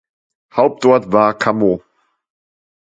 Hauptort 0.55 1.11
war 1.11 1.35
Carmaux. 1.37 1.83